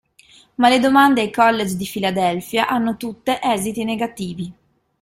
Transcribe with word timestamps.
Ma 0.55 0.67
le 0.67 0.79
domande 0.79 1.21
ai 1.21 1.29
college 1.31 1.75
di 1.75 1.85
Philadelphia 1.85 2.67
hanno 2.67 2.97
tutte 2.97 3.37
esiti 3.39 3.83
negativi. 3.83 4.51